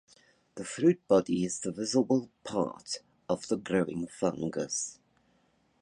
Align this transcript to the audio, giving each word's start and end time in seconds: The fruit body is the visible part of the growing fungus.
The 0.55 0.65
fruit 0.65 1.07
body 1.07 1.45
is 1.45 1.59
the 1.59 1.71
visible 1.71 2.31
part 2.43 3.03
of 3.29 3.47
the 3.49 3.55
growing 3.57 4.07
fungus. 4.07 4.97